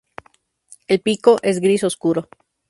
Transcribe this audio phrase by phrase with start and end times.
[0.87, 2.27] El pico es gris oscuro.